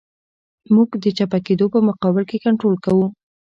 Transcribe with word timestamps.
موږ 0.73 0.89
د 1.03 1.05
چپه 1.17 1.39
کېدو 1.45 1.65
په 1.73 1.79
مقابل 1.89 2.23
کې 2.29 2.37
کنټرول 2.45 2.75
کوو 2.85 3.05